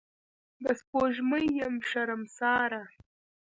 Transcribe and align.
د 0.63 0.65
سپوږمۍ 0.79 1.45
یم 1.61 1.75
شرمساره 1.89 2.83